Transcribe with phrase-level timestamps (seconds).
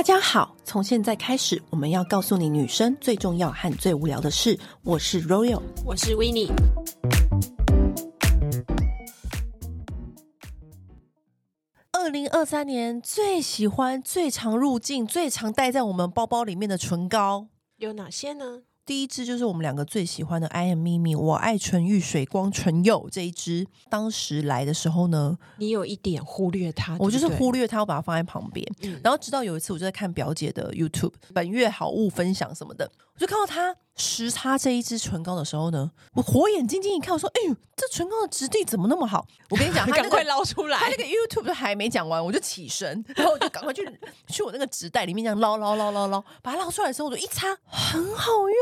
[0.00, 4.58] 大家好，从现在开始，我们要告诉你女生最重要和最无聊的事。
[4.82, 6.50] 我是 Royal，我是 Winnie。
[11.92, 18.62] 二零二三年最喜欢、最常入境、最常带在我们包包里面的唇膏有哪些呢？
[18.90, 23.64] 第一支就是我们两个最喜欢的 I am Mimi，我爱纯欲水光唇釉这一支。
[23.88, 28.66] 当时来的时候呢，你有一点忽略它，我就是忽略它，我把它放在旁边。
[28.82, 33.76] 嗯、然后直到有一次，我就在看表姐的 YouTube 本月好物分享什么的，我就看到他。
[33.96, 40.78] 时差这一支唇膏的时候呢，我火眼金睛一看，我说：“哎呦，这唇膏的质地怎么那么好？”我跟你讲， 赶快捞出来。
[40.78, 43.86] 他那个 YouTube 都还没讲完，我就起身，然后我就赶快去
[44.28, 48.56] 去我那个纸袋里面这样捞捞捞捞捞，把它捞出来的时候，我就一擦，很好用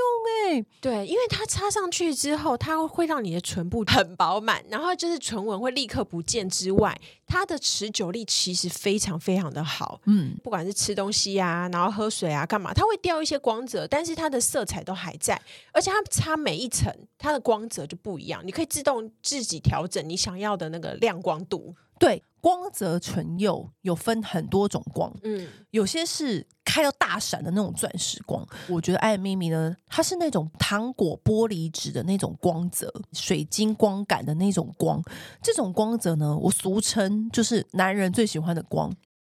[0.49, 0.67] 哎、欸。
[0.81, 10.01] 对，因为它擦上去之后，它会让你的唇部很饱满，然后就是唇纹会立刻不见之外，它的持久力其实非常非常的好。
[10.07, 15.41] 嗯，不管是吃东西啊，然后喝水啊，干嘛，它会掉一些光泽，但是它的色彩都还在。
[15.73, 18.41] 而且它擦每一层，它的光泽就不一样。
[18.47, 21.75] 你可以自动自己调整你想要的那个亮光度。
[21.99, 28.47] 对，光泽唇釉有分很多种光，嗯，有些是开到大闪的那种钻石光。
[28.69, 35.03] 我觉得 I am Mimi 呢，它是那种糖果玻璃纸的那种光泽，水晶光感的那种光。
[35.43, 38.89] 这种光泽呢，我俗称就是男人最喜欢的光，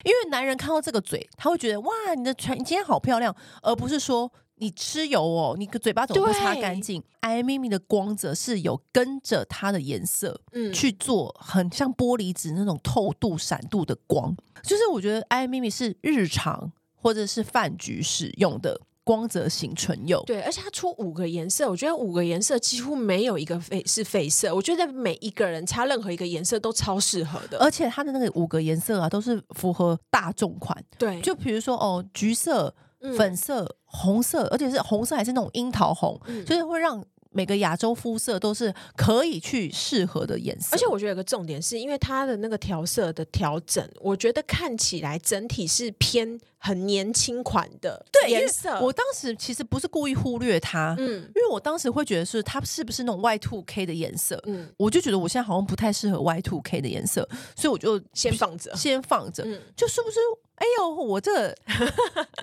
[0.04, 4.30] 因为男人看到这个嘴，他会觉得哇，你的唇你今天好漂亮，而不是说。
[4.60, 14.36] 你吃油哦，你个嘴巴怎么不擦干净？I Mimi 的光泽是有跟着它的颜色，嗯，去做很像玻璃纸那种透度、闪度的光。
[14.62, 20.22] 就是我觉得 I Mimi 是日常或者是饭局使用的光泽型唇釉。
[20.26, 24.54] 对，而且它出五个颜色，我觉得五个颜色几乎没有一个废是废色。
[24.54, 30.76] 我觉得每一个人擦任何一个颜色都超适合的，而且它的那个五个颜色啊，都是符合大众款。
[30.98, 32.74] 对，就比如说哦，橘色。
[33.16, 40.70] 粉色、红色，而且是红色，还是那种樱桃红，嗯、就是会让每个亚洲肤色都是可以去适合的颜色。
[40.72, 48.78] 而且我觉得有个重点是，因为它的那个调色的调整，我觉得看起来整体是偏很年轻款的颜色。
[48.80, 57.26] 我当时其实不是故意忽略它，嗯，因为我当时会觉得是它是不是那种 Y two K 的颜色，嗯，我就觉得我现在好像不太适合 Y two K 的颜色，
[57.56, 60.20] 所以我就先放着，先放着，嗯，就是不是？
[60.60, 61.54] 哎呦，我这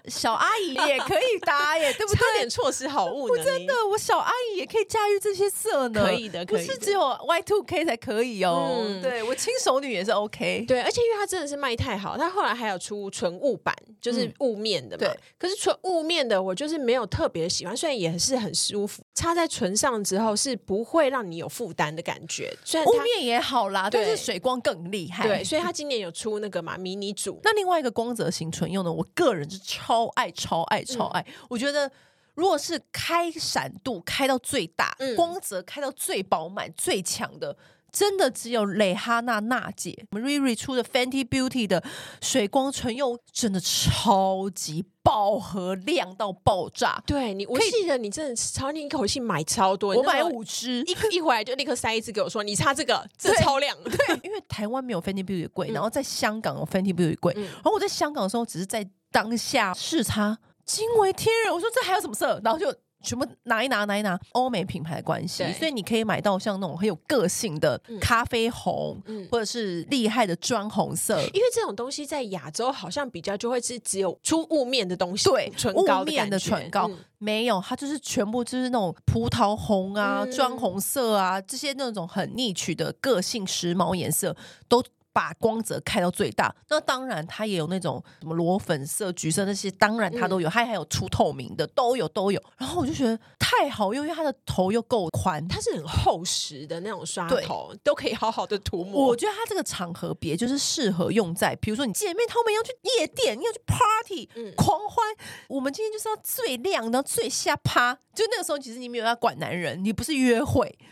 [0.08, 2.18] 小阿姨也可以搭耶， 对不对？
[2.18, 3.26] 差点错失好物。
[3.26, 6.04] 我真的，我小阿姨也可以驾驭这些色呢。
[6.04, 6.66] 可以的，可以的。
[6.66, 8.84] 不是只有 Y two K 才可以哦。
[8.88, 10.66] 嗯、对我轻熟女也是 OK。
[10.68, 13.76] 对，而且因为它真的是卖太好，它后来还有出纯雾版，
[14.12, 15.14] 就是雾面的嘛。
[15.38, 22.52] 可是纯雾面的，我就是没有特别喜欢，虽然也是很舒服，擦在唇上之后是不会让你有负担的感觉。
[22.66, 25.28] 虽然雾面也好啦，但是水光更厉害。
[25.28, 27.40] 对， 所以它今年有出那个嘛迷你组。
[27.44, 28.08] 那另外一个光。
[28.08, 31.20] 光泽型唇釉呢，我个人是超爱、超爱、超爱。
[31.28, 31.92] 嗯、我觉得，
[32.36, 37.54] 如果是开闪度开到最大，嗯、光泽开到最饱满、最强的，
[37.92, 41.84] 真的只有蕾哈娜娜姐，我们 Riri 出的 Fenty Beauty 的
[42.22, 47.02] 水光唇釉，真的超级饱和，亮到爆炸。
[47.08, 53.76] 对你，我记得你真的超，你一口气买超多，我买五支，一一回来就立刻塞一支给我说，你擦这个，这超亮。
[53.84, 61.54] 对， 对，因为台湾没有 Fenty Beauty 贵，嗯、然后在香港有 Fenty Beauty 贵，嗯、然后我在香港的时候只是在当下试擦，惊为天人。
[61.54, 62.40] 我说这还有什么色？
[62.44, 62.74] 然后就。
[63.04, 71.20] 全部拿一拿，拿一拿，欧美品牌的关系，所以你可以买到像那种很有个性的咖啡红，嗯、或者是厉害的砖红色。
[71.34, 84.36] 因为这种东西在亚洲好像比较就会是只有出雾面的东西，对，唇膏雾面的唇膏、嗯、没有，它就是全部就是那种葡萄红啊、砖、嗯、红色啊这些那种很 niche 的个性时髦颜色
[84.68, 84.84] 都。
[85.18, 92.40] 把光泽开到最大，那当然它也有那种什么裸粉色、橘色那些，当然它都有，它还有出透明的，都有都有。
[92.56, 99.08] 然后我就觉得太好用，因为它的头又够宽，它是很厚实的那种刷头，都可以好好的涂抹。
[99.08, 105.04] 我觉得它这个场合别就是适合用在，比如说你姐妹她们要去夜店，你要去 party，嗯，狂欢。
[105.48, 110.87] 我们今天就是要最亮，然后最下趴，就那个时候其实你没有要管男人，你不是约会，就。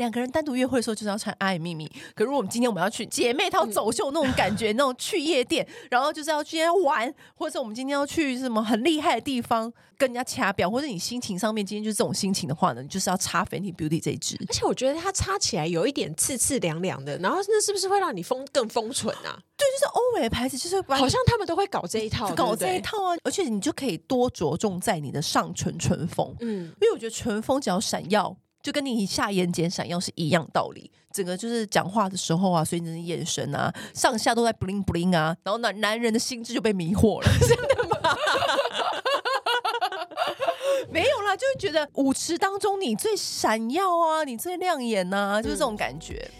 [0.00, 14.38] 两个人单独约会的时候就是要穿 I am Mimi，可如果我们今天我们要去姐妹淘走秀那种感觉，嗯、那种去夜店，然后就是要去玩，或者我们今天要去什么很厉害的地方跟人家掐表，或者你心情上面今天就是这种心情的话呢，你就是要擦 Fenty Beauty 这一支。
[14.48, 19.38] 而且我觉得它擦起来有一点刺刺凉凉的，然后那是不是会让你封更封唇啊？
[19.58, 23.16] 对，就是欧美的牌子，就是好像他们都会搞这一套，搞这一套啊！
[23.22, 28.34] 而且你就可以多着重在你的上唇唇峰，嗯，因为我觉得唇峰只要闪耀。
[28.62, 37.96] 就跟你下眼睑闪耀是一样道理，整个就是讲话的时候啊，所以你的眼神啊，上下都在 bling bling 啊，然后男男人的心智就被迷惑了，真的吗？
[40.90, 46.28] 没有啦，就是觉得舞池当中你最闪耀啊，你最亮眼呐、啊，就是这种感觉。
[46.34, 46.39] 嗯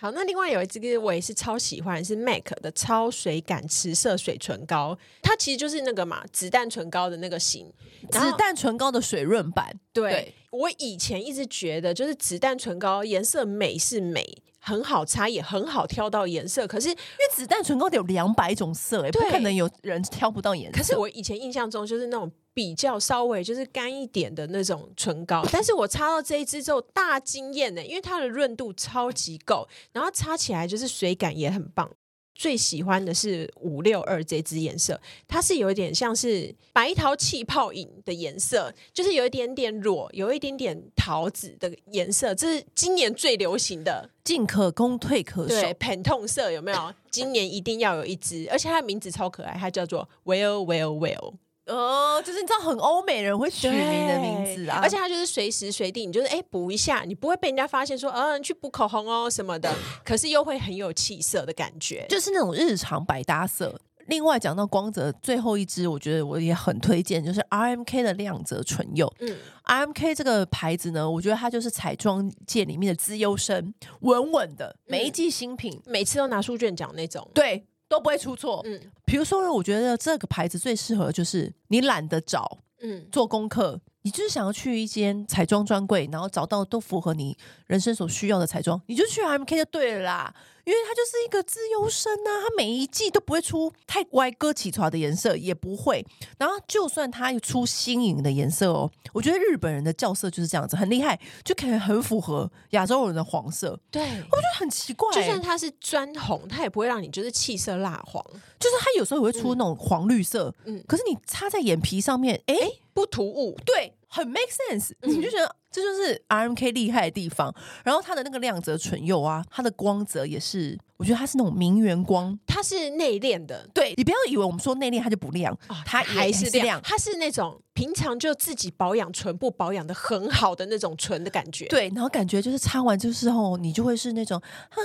[0.00, 7.66] 好，那另外有一支我也是超喜欢，是 MAC 的超水感持色水唇膏，它其实就是那个嘛子弹唇膏的那个型，
[8.10, 9.76] 子弹唇膏的水润版。
[9.92, 14.40] 对，对我以前一直觉得，就是子弹唇膏颜色美是美。
[14.68, 16.66] 很好擦，也很好挑到颜色。
[16.66, 20.76] 可是因为子弹唇膏得有两百种色，哎，不可能有人挑不到颜色。
[20.76, 31.90] 可是我以前印象中就是那种比较稍微就是干一点的那种唇膏， 但是我擦到这一支之后大惊艳呢，因为它的润度超级够，然后擦起来就是水感也很棒。
[32.38, 46.94] 最喜欢的是五六二这支颜色，它是有一点像是白桃气泡饮的颜色，就是有一点点裸，有一点点桃子的颜色，这是今年最流行的，进可攻退可守，对，Pantone 色有没有？
[47.10, 51.34] 今年一定要有一支，而且它的名字超可爱，它叫做 Well Well Well。
[51.68, 59.74] 哦，就是你知道很欧美人会取名的名字啊，而且它就是随时随地，你就是哎补一下，你不会被人家发现说，嗯，去补口红哦什么的，
[60.04, 63.80] 可是又会很有气色的感觉，就是那种日常百搭色。
[64.06, 69.12] 另外讲到光泽，最后一支我觉得我也很推荐，就是 RMK 的亮泽唇釉。
[69.20, 69.36] 嗯
[69.66, 77.28] ，RMK 这个牌子呢，我觉得它就是彩妆界里面的资优生，稳稳的，每一季新品，嗯，每次都拿书卷奖那种。
[77.34, 77.66] 对。
[77.88, 78.60] 都不会出错。
[78.64, 87.36] 嗯，比如说呢，我觉得这个牌子最适合就是你懒得找，嗯，做功课，你就是想要去一间彩妆专柜，然后找到都符合你
[87.66, 90.34] 人生所需要的彩妆，你就去 RMK 就对了啦。
[90.68, 96.04] 因为它就是一个资优生啊，它每一季都不会出太歪哥起床的颜色，也不会。
[96.36, 103.80] 然后就算它有出新颖的颜色哦，我觉得日本人的校色就是这样子，很厉害，就可以很符合亚洲人的黄色。
[103.90, 105.10] 对，我觉得很奇怪。
[105.14, 108.22] 就算它是砖红，它也不会让你就是气色蜡黄。
[108.60, 112.54] 就是它有时候也会出那种黄绿色，嗯，可是你擦在眼皮上面，哎，
[112.92, 115.56] 不突兀，对，很 make sense，嗯，你就觉得。
[115.70, 117.54] 这就是 RMK 厉害的地方，
[117.84, 123.68] 然后它的那个亮泽唇釉啊，它的光泽也是，我觉得它是那种名媛光，它是内敛的。
[123.74, 131.66] 对，你不要以为我们说内敛它就不亮，哦，它还是亮，它是那种平常就自己保养唇部保养的很好的那种唇的感觉。
[131.66, 134.76] 对，然后感觉就是擦完之后，你就会是那种啊，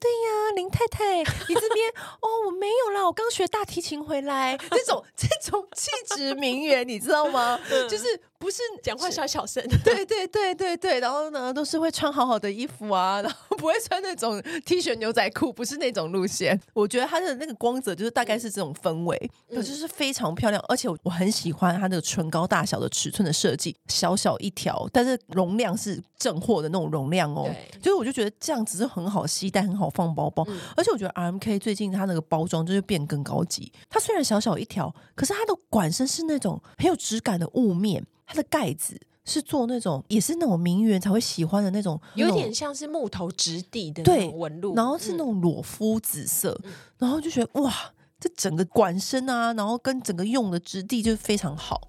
[0.00, 1.90] 对呀，林太太， 你这边
[2.20, 7.58] 哦，我没有啦，我刚学大提琴回来， 这种这种气质名媛，你知道吗？
[7.70, 8.04] 嗯、就是。
[8.36, 16.60] 不是讲话小小声，对对对对对，然后呢，都是会穿好好的衣服啊，然后 不会穿那种 T 恤牛仔裤，不是那种路线。
[16.72, 27.48] 我觉得它的那个光泽就是大概是这种氛围，就是非常漂亮，而且我很喜欢它那个唇膏大小的尺寸的设计，小小一条，但是容量是正货的那种容量哦。
[27.82, 30.44] 所以我就觉得这样子是很好携带，很好放包包。
[30.48, 38.04] 嗯、而且我觉得 RMK 最近它那个包装就是变更高级，它虽然小小一条，可是它的管身是那种很有质感的雾面。
[38.26, 47.72] 它的盖子是做那种，也是那种名媛才会喜欢的那种，有点像是木头质地的那种纹路，然后是那种裸肤紫色，嗯、然后就觉得哇，
[48.20, 51.80] 这整个管身啊，然后跟整个用的质地就非常好。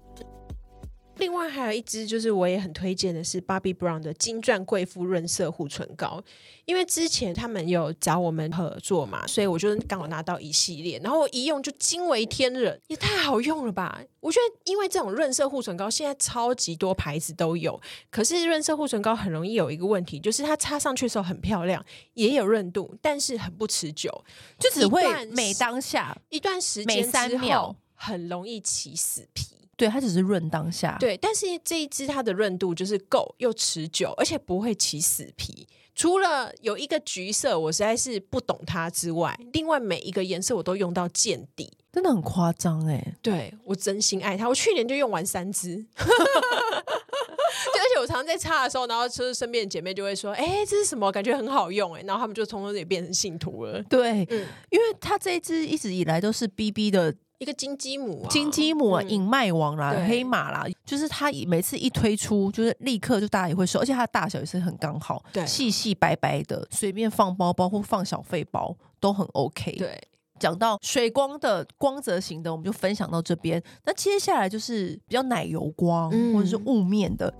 [1.18, 6.22] 另外还有一支，就是我也很推荐的是 Bobbi Brown 的金钻贵妇润色护唇膏，
[6.64, 14.02] 因为之前他们有找我们合作嘛，所以我就刚好拿到一系列，然后我一用就惊为天人，也太好用了吧！
[14.20, 24.24] 我觉得因为这种润色护唇膏现在超级多牌子都有，可是润色护唇膏很容易有一个问题，就是它擦上去的时候很漂亮，也有润度，但是很不持久，
[24.58, 29.55] 就只会每当下一段时间之后每三秒很容易起死皮。
[29.76, 30.96] 对，它只是润当下。
[30.98, 35.68] 对，但是这一支它的润度就是够又持久，而且不会起死皮。
[35.94, 43.14] 除了有一个橘色，我实在是不懂它之外，另外每一个颜色我都用到见底，真的很夸张哎、欸。
[43.22, 45.76] 对，我真心爱它，我去年就用完三支。
[45.96, 51.10] 就而且我常常在擦的时候，然后就是身边的姐妹就会说：“哎，这是什么？
[51.10, 53.82] 感觉很好用哎。”然后他们就从此也变成信徒了。
[53.84, 57.14] 对，嗯，因为它这一支一直以来都是 BB 的。
[57.38, 69.72] 一个金鸡母、啊，金鸡母啊，隐麦王啦，黑马啦，就是它每次一推出，就是立刻就大家也会收，而且它的大小也是很刚好，对，细细白白的，随便放包包或放小废包都很 OK。
[69.72, 70.00] 对，
[70.38, 73.62] 讲到水光的光泽型的，我们就分享到这边。
[73.84, 77.32] 那接下来就是比较奶油光、嗯、或者是雾面的。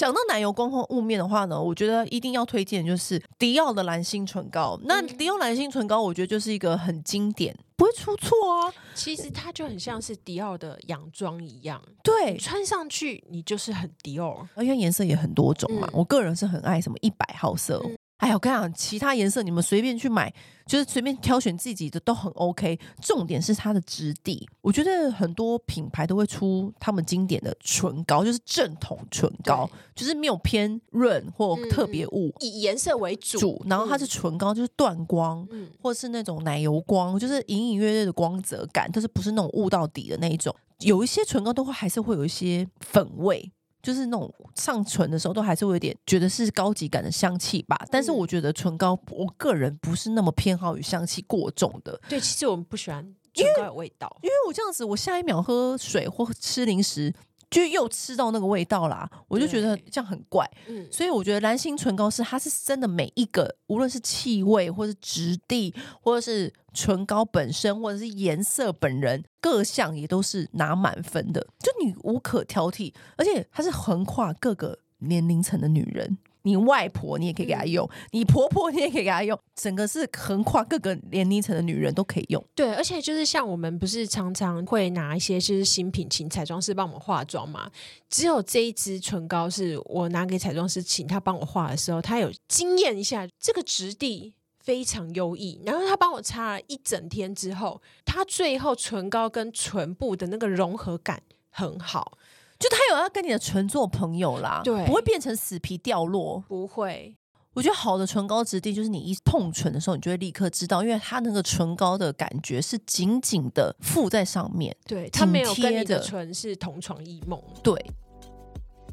[0.00, 4.74] 讲到奶油光或雾面的话呢，我觉得一定要推荐就是迪奥的蓝星唇膏。
[4.80, 8.72] 嗯、那迪奥蓝星唇膏，我觉得就是一个很经典，不会出错啊。
[8.94, 14.48] 其实它就很像是迪奥的洋装一样，对，穿上去你就是很迪奥。
[14.56, 17.84] 因为颜色也很多种嘛，嗯、我个人是很爱什么一百号色。
[18.20, 20.30] 嗯哎呀，我跟你讲，其他颜色你们随便去买，
[20.66, 22.78] 就是随便挑选自己的都很 OK。
[23.00, 33.64] 重点是它的质地，我觉得很多品牌都会出他们经典的唇膏，就是正统唇膏，就是没有偏润或特别雾，嗯，以颜色为主。
[33.66, 40.54] 然后它是唇膏，就是断光，嗯，或是那种奶油光，就是隐隐约约的光泽感，但是不是那种雾到底的那一种。
[40.80, 43.50] 有一些唇膏都会还是会有一些粉味。
[43.82, 47.76] 就是那种上唇的时候，都还是会有点觉得是高级感的香气吧。
[47.90, 52.00] 但是我觉得唇膏，我个人不是那么偏好于香气过重的。
[52.08, 57.14] 对，其实我们不喜欢唇膏有味道，因为我这样子，我下一秒喝水或吃零食。
[57.50, 60.48] 就又吃到那个味道啦，我就觉得这样很怪。
[60.68, 76.18] 嗯，所以我觉得蓝心唇膏是它是真的每一个，无论是气味，或是质地，或者是唇膏本身，或者是颜色本人，各项也都是拿满分的，就你无可挑剔，而且它是横跨各个年龄层的女人。
[76.42, 82.44] 你外婆你也可以给她用，嗯，你婆婆你也可以给她用，整个是横跨各个年龄层的女人都可以用。
[82.54, 87.70] 对，而且就是像我们不是常常会拿一些就是新品请彩妆师帮我们化妆嘛？
[88.08, 95.60] 只有这一支唇膏是我拿给彩妆师请他帮我画的时候，他有惊艳一下，这个质地非常优异。
[95.64, 102.18] 然后他帮我擦了一整天之后，他最后唇膏跟唇部的那个融合感很好。
[102.60, 107.16] 就他有要跟你的唇做朋友啦，对，不会变成死皮掉落，不会。
[107.54, 117.42] 我觉得好的唇膏质地就是你一碰唇的时候，你就会立刻知道，因为它那个唇膏的感觉是紧紧的附在上面，对，它没有跟你的唇是同床异梦。
[117.62, 117.74] 对，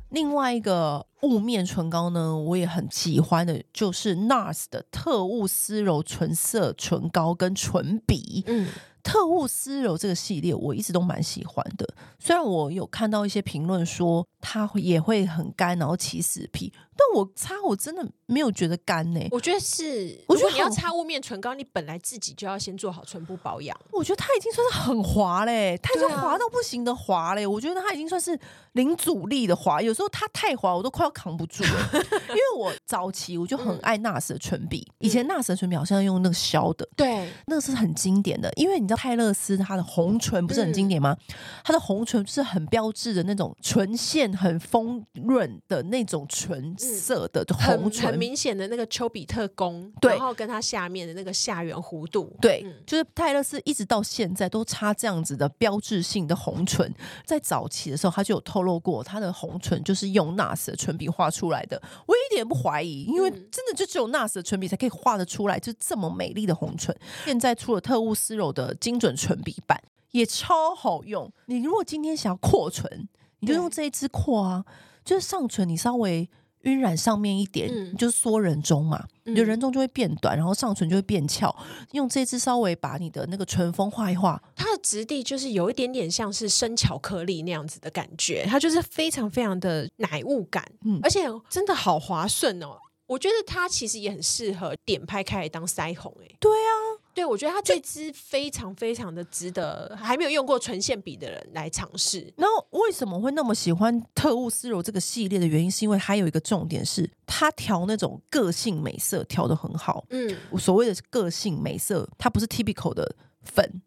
[0.09, 8.69] 另外一个雾面唇膏呢，我也很喜欢的，就是 NARS 的特雾丝柔唇色唇膏跟唇笔，嗯。
[9.07, 11.87] 特务丝柔这个系列我一直都蛮喜欢的，
[12.19, 16.73] 虽然我有看到一些评论说它也会很干，然后起死皮。
[16.97, 19.27] 但我擦，我真的没有觉得干呢、欸。
[19.31, 23.79] 我觉得是，我觉得你要擦雾面唇膏，你本来自己就要先做好唇部保养。
[23.91, 27.47] 我觉得它已经算是很滑嘞、欸，它已经滑到不行的滑嘞、欸。
[27.47, 28.37] 我觉得它已经算是
[28.73, 31.89] 零阻力的滑，有时候它太滑，我都快要扛不住了。
[32.29, 38.51] 因为我早期我就很爱 NARS 的唇笔，以前 NARS 的唇笔好像用那个削的，对，那个是很经典的。
[38.55, 41.15] 因为你知道泰勒斯它的红唇不是很经典吗？
[41.63, 46.75] 它的红唇是很标志的那种唇线很丰润的那种唇。
[46.95, 56.93] 色的红唇，很明显的那个丘比特弓，对，然后跟它下面的那个下缘弧度，对，嗯、就是泰勒斯一直到现在都擦这样子的标志性的红唇，
[57.25, 66.95] 在早期的时候他就有透露过，他的红唇就是用 NARS 的唇笔画出来的，我一点不怀疑，因为真的就只有 NARS 的唇笔才可以画得出来，就这么美丽的红唇。
[67.25, 71.31] 现在出了特务丝柔的精准唇笔版，也超好用。
[71.45, 73.07] 你如果今天想要扩唇，
[73.39, 74.65] 你就用这一支扩啊，
[75.03, 76.29] 就是上唇你稍微。
[76.61, 81.55] 晕染上面一点，嗯、就是缩人中嘛，你的人中就会变短，然后上唇就会变翘。
[81.91, 92.77] 用这支稍微把你的那个唇峰画一画，它的质地就是有一点点像是生巧克力那样子的感觉，它就是非常非常的奶雾感，嗯，而且真的好滑顺哦。
[93.05, 97.06] 我觉得它其实也很适合点拍开来当腮红，哎，对啊。
[97.17, 102.31] 对，我觉得它这支非常非常的值得还没有用过唇线笔的人来尝试。
[102.37, 110.05] 然后为什么会那么喜欢特务丝柔这个系列的原因，是因为还有一个重点是它调那种个性美色调得很好。
[110.11, 113.81] 嗯，所谓的个性美色，它不是 typical 的粉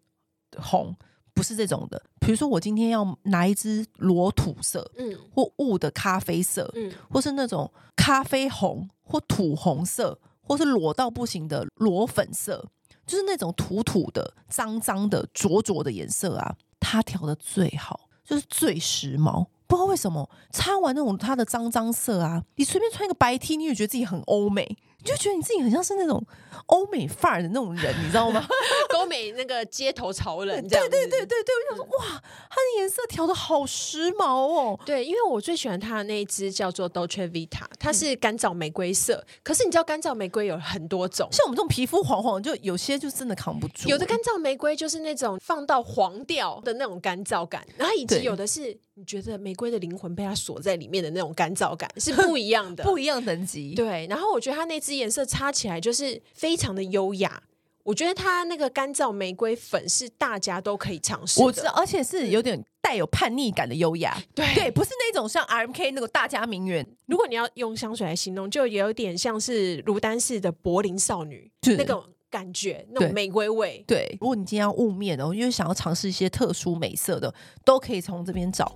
[0.57, 0.93] 红，
[1.33, 2.03] 不是这种的。
[2.19, 12.67] 比如说我今天要拿一支裸土色，嗯，或雾的咖啡色，嗯，或是那种咖啡红或土红色，或是裸到不行的裸粉色。
[13.07, 19.47] 就是那种土土的、脏脏的、浊浊的颜色啊，他调的最好，就是最时髦。
[19.67, 24.77] 不知道为什么，擦完那种他的脏脏色啊，你随便穿一个白 T，你也觉得自己很欧美。
[25.03, 26.23] 你就觉得你自己很像是那种
[26.67, 28.45] 欧美范儿的那种人，你知道吗？
[29.11, 34.79] 欧美那个街头潮人，对对对对对，我想说哇，它的颜色调的好时髦哦。
[34.87, 39.17] 对，因为我最喜欢它的那一支叫做 Dolce Vita，它是干燥玫瑰色。
[39.17, 43.89] 嗯、可是你知道干燥玫瑰有很多种，像我们这种皮肤黄黄，就有些就真的扛不住。
[43.89, 53.75] 有的干燥玫瑰就是那种放到黄掉的那种干燥感，然后以及有的是你觉得玫瑰的灵魂被它锁在里面的那种干燥感，是不一样的， 不一样等级。
[53.75, 55.01] 对，然后我觉得它那支。
[55.01, 57.43] 颜色擦起来就是非常的优雅，
[57.91, 66.87] 我觉得它那个干燥玫瑰粉是大家都可以尝试的，我知道，而且是有点带有叛逆感的优雅，对对，不是那种像 RMK 那个大家名媛。
[67.07, 73.83] 如果你要用香水来形容，就有点像是芦丹氏的柏林少女那种感觉，那种玫瑰味。
[73.89, 78.73] 对，如果你今天要雾面的，因为想要尝试一些特殊美色的，都可以从这边找。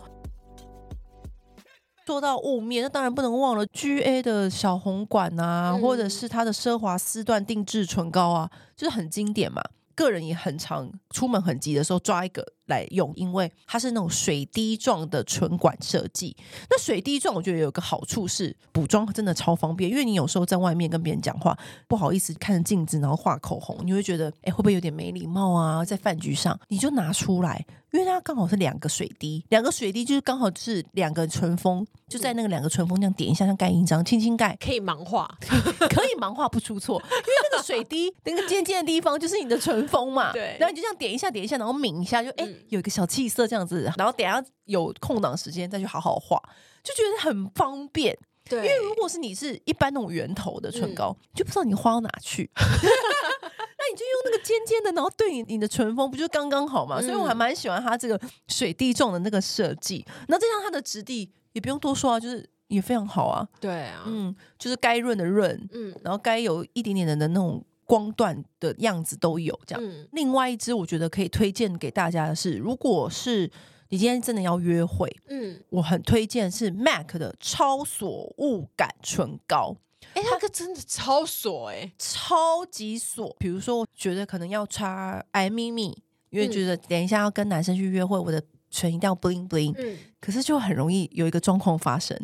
[2.06, 9.62] 说到雾面，那当然不能忘了 GA 的小红管啊，嗯、或者是它的奢华丝缎定制唇膏啊，就是很经典嘛。
[9.94, 16.37] 个人也很常出门很急的时候抓一个来用，因为它是那种水滴状的唇管设计。
[16.71, 21.56] 那水滴状我觉得有个好处是补妆真的超方便，因为你有时候在外面跟别人讲话
[21.87, 25.85] 不好意思看着镜子然后画口红，你会觉得哎会不会有点没礼貌啊？
[25.85, 27.64] 在饭局上你就拿出来。
[27.92, 37.00] 因为它刚好是两个水滴，两个水滴就是刚好是两个唇峰，就在那个两个唇峰这样点一下，像盖印章，轻轻盖，可以盲画， 可以盲画不出错。
[37.00, 40.56] 因为那个水滴那个尖尖的地方就是你的唇峰嘛， 对。
[40.59, 43.90] 然后你就这样点一下，点一下，然后抿一下，就哎、欸、有一个小气色这样子。
[43.96, 46.40] 然后等下有空档时间再去好好画，
[46.82, 48.16] 就觉得很方便。
[48.49, 52.50] 对，因为如果是你是一般那种圆头的唇膏，嗯、就不知道你画到哪去。
[52.56, 57.00] 那你就用那个尖尖的，然后对你你的唇峰不就刚刚好嘛？
[57.00, 60.04] 所以我还蛮喜欢它这个水滴状的那个设计。
[60.28, 63.49] 那这样它的质地也不用多说啊，就是也非常好啊。
[63.61, 69.59] 对啊，嗯，就是该润的润，嗯，然后该有一点点的的那种光段的样子都有。
[69.67, 73.50] 这样，嗯、另外一支我觉得可以推荐给大家的是，如果是
[73.91, 79.76] 你今天真的要约会，嗯，我很推荐是 MAC 的超锁雾感唇膏。
[80.14, 83.35] 哎，那个真的超锁哎，超级锁。
[83.38, 85.97] 比如说，我觉得可能要擦爱咪咪，
[86.31, 89.75] 因为觉得等一下要跟男生去约会，我的唇一定要 bling bling。
[89.76, 92.17] 嗯，可是就很容易有一个状况发生，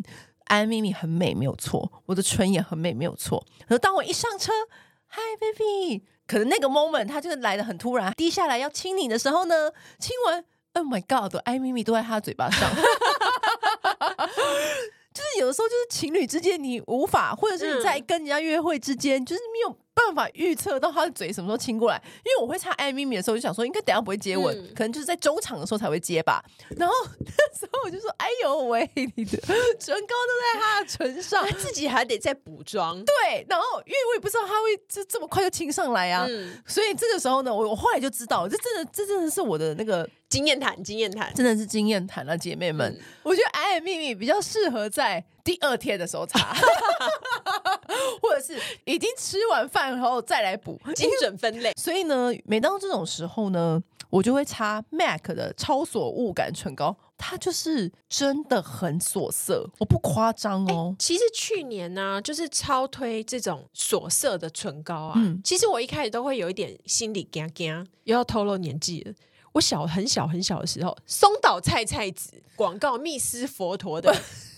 [0.45, 3.43] 爱咪咪很美没有错，我的唇也很美没有错。
[3.67, 4.51] 可是当我一上车
[5.11, 12.69] ，Hi baby，可能那个 moment 他就来的很突然，低下来要亲你的时候呢，亲完，Oh my God，爱咪咪都在他的嘴巴上。
[15.13, 19.77] 就是有的时候，就是情侣之间，你无法，或者是你在跟人家约会之间，就是没有
[20.07, 22.01] 办法预测到他的嘴什么时候亲过来。
[22.17, 26.43] 因为我会唱爱咪咪的时候，就想说应该等下不会接吻，嗯、可能就是在中场的时候才会接吧。
[26.77, 40.07] 然后 那时候我就说：“哎呦喂，你的唇膏都在他的唇上，他自己还得再补妆。”对，然后因为我也不知道他会这这么快就亲上来啊，嗯、所以这个时候呢，我我后来就知道，这真的这真的是我的那个。
[40.31, 42.89] 经验谈，经验谈，真的是经验谈了，姐妹们。
[42.89, 46.53] 嗯、我觉得爱秘密比较适合在第二天的时候擦，
[48.21, 51.73] 或者是已经吃完饭后再来补，精准分类。
[51.77, 60.95] 所以呢，每当这种时候呢，我就会擦 MAC 的超锁雾感唇膏，它就是真的很锁色，我不夸张哦、欸。
[60.99, 65.13] 其实去年呢、啊，就是超推这种锁色的唇膏啊。
[65.17, 69.13] 嗯、其实我一开始都会有一点心里惊惊，又要透露年纪了。
[69.53, 74.15] 我小很小很小的时候，松岛菜菜子广告密斯佛陀的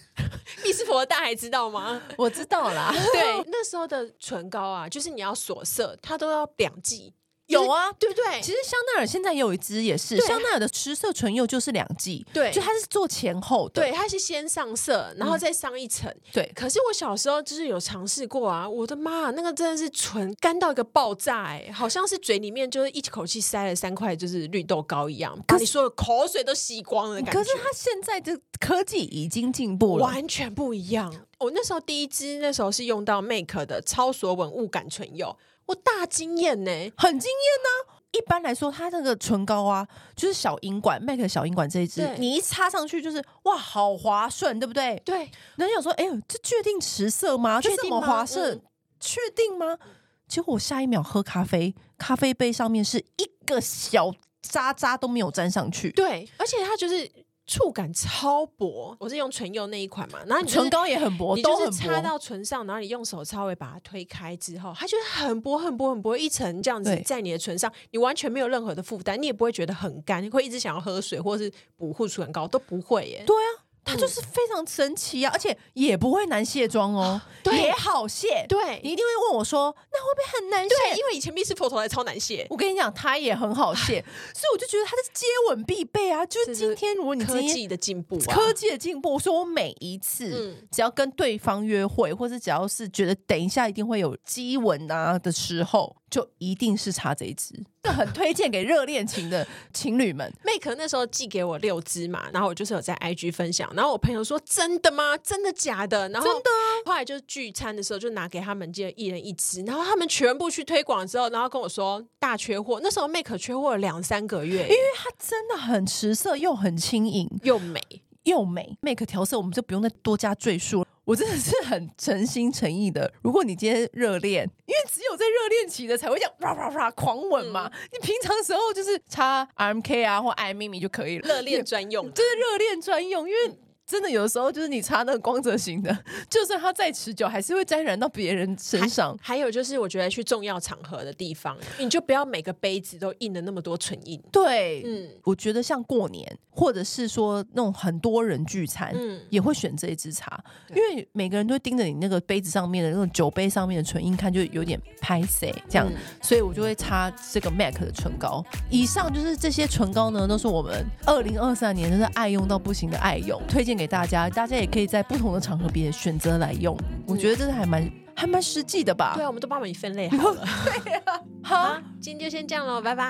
[0.63, 2.01] 蜜丝佛，大家还知道吗？
[2.17, 2.91] 我知道啦。
[3.13, 7.13] 对，那时候的唇膏啊，就是你要锁色，它都要两剂。
[7.53, 8.41] 有啊，对不对？
[8.41, 16.51] 其实香奈儿现在也有一支，也是香奈儿的持色唇釉，就是两剂，对，就它是做前后的，对，它是先上色，然后再上一层，对。
[16.55, 27.39] 可是我小时候就是有尝试过啊，我的妈，那个真的是唇干到一个爆炸，哎，好像是嘴里面就是一口气塞了三块就是绿豆糕一样，把你所有口水都吸光了的感觉。
[27.39, 31.13] 可是它现在的科技已经进步了，完全不一样。
[31.43, 37.93] 我那时候第一支那时候是用到 Make 的超锁稳雾感唇釉，我大惊艳呢，很惊艳呢。
[38.11, 45.01] 一般来说，它这个唇膏啊，就是小银管，MAC 小银管这一支，你一擦上去就是哇，好滑顺，对不对？
[45.03, 45.29] 对。
[45.57, 47.59] 那你想说，哎呦，这确定持色吗？
[47.59, 48.01] 确定吗？
[48.01, 48.61] 滑顺？
[48.99, 49.79] 确定吗？
[50.27, 55.91] 结果我下一秒喝咖啡，咖啡杯上面是一个小渣渣都没有沾上去。
[55.91, 57.11] 对，而且它就是。
[57.45, 73.23] 触感超薄，我是用唇釉那一款嘛，然后你、就是、唇膏也很薄，你就是擦到唇上，然后你用手稍微把它推开之后，它就是很薄很薄很薄一层这样子在你的唇上，你完全没有任何的负担，你也不会觉得很干，你会一直想要喝水或是补护唇膏都不会耶。
[73.25, 73.62] 对啊。
[73.83, 78.45] 它就是非常神奇啊，而且也不会难卸妆哦，对也好卸。
[78.47, 80.75] 对，你一定会问我说，那会不会很难卸？
[80.75, 82.47] 对，因为以前蜜丝佛头还超难卸。
[82.49, 86.25] 我跟你讲，它也很好卸，所以我就觉得它是接吻必备啊。
[86.25, 95.95] 就是今天，如果你科技的进步，科技的进步，我说我每一次只要跟对方约会，或者只要是觉得等一下一定会有激吻啊的时候。
[96.13, 100.31] 就一定是擦这一支，这很推荐给热恋情的情侣们。
[100.43, 105.17] Make 那时候寄给我六支嘛，然后我就是有在 IG 分享，然后我朋友说真的吗？
[105.17, 106.07] 真的假的？
[106.09, 106.49] 然后真的。
[106.85, 112.79] 后来就是聚餐的时候就拿给他们，就一人一支，然后他们全部去推广之后，然后跟我说大缺货。
[112.81, 117.81] 那时候 Make 缺货了两三个月，因为它真的很持色，又很轻盈，又美
[118.23, 118.77] 又美。
[118.81, 120.85] Make 调色我们就不用再多加赘述。
[121.05, 123.11] 我真的是很诚心诚意的。
[123.21, 131.27] 如果你今天热恋，因为只有在热恋期的才会这样啪啪啪狂吻嘛，嗯、你平常时候就是插 RMK 啊或 I M I 就可以了。
[131.27, 133.29] 热恋专用，就是热恋专用。
[133.29, 133.53] 因为
[133.85, 135.95] 真的有时候就是你擦那个光泽型的，
[136.29, 139.33] 就算它再持久，还是会沾染到别人身上还。
[139.33, 144.21] 还有就是，我觉得去重要场合的地方，你就不要每个杯子都印了那么多唇印。
[144.31, 158.45] 对，嗯，我觉得像过年，或者是说那种很多人聚餐，嗯，也会选这一支茶，因为每个人都会盯着你那个杯子上面的那种酒杯上面的唇印看，就有点拍谢这样，嗯、所以我就会擦这个 MAC 的唇膏。
[158.69, 163.73] 以上就是这些唇膏呢，都是我们二零二三年真是爱用到不行的爱用，推荐。
[163.83, 166.73] 给大家，大家也可以在不同的场合别选择来用。
[167.05, 169.11] 我觉得这是还蛮还蛮实际的吧？
[169.13, 170.45] 对啊，我们都帮你分类 好了。
[170.85, 173.05] 对啊，好，今天就先这样喽，拜拜。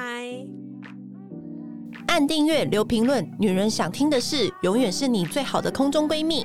[2.08, 6.44] 按订阅，留评论，女人想听的事，永远是你最好的空中闺蜜。